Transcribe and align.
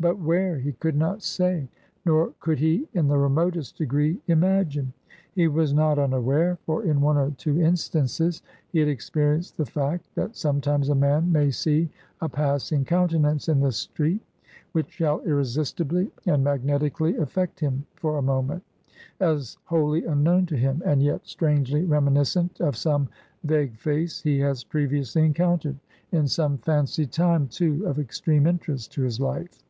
But 0.00 0.18
where, 0.18 0.58
he 0.58 0.72
could 0.72 0.96
not 0.96 1.22
say; 1.22 1.68
nor 2.04 2.34
could 2.40 2.58
he, 2.58 2.88
in 2.92 3.06
the 3.06 3.16
remotest 3.18 3.78
degree, 3.78 4.20
imagine. 4.26 4.92
He 5.32 5.46
was 5.46 5.72
not 5.72 5.96
unaware 5.96 6.58
for 6.66 6.82
in 6.82 7.00
one 7.00 7.16
or 7.16 7.30
two 7.30 7.62
instances, 7.62 8.42
he 8.72 8.80
had 8.80 8.88
experienced 8.88 9.56
the 9.58 9.64
fact 9.64 10.12
that 10.16 10.34
sometimes 10.34 10.88
a 10.88 10.94
man 10.96 11.30
may 11.30 11.52
see 11.52 11.88
a 12.20 12.28
passing 12.28 12.84
countenance 12.84 13.48
in 13.48 13.60
the 13.60 13.70
street, 13.70 14.20
which 14.72 14.90
shall 14.90 15.20
irresistibly 15.20 16.10
and 16.26 16.42
magnetically 16.42 17.14
affect 17.18 17.60
him, 17.60 17.86
for 17.94 18.18
a 18.18 18.22
moment, 18.22 18.64
as 19.20 19.56
wholly 19.66 20.04
unknown 20.04 20.46
to 20.46 20.56
him, 20.56 20.82
and 20.84 21.00
yet 21.00 21.20
strangely 21.24 21.84
reminiscent 21.84 22.60
of 22.60 22.76
some 22.76 23.08
vague 23.44 23.76
face 23.78 24.20
he 24.20 24.40
has 24.40 24.64
previously 24.64 25.24
encountered, 25.24 25.76
in 26.10 26.26
some 26.26 26.58
fancied 26.58 27.12
time, 27.12 27.46
too, 27.46 27.86
of 27.86 28.00
extreme 28.00 28.48
interest 28.48 28.90
to 28.90 29.02
his 29.02 29.20
life. 29.20 29.62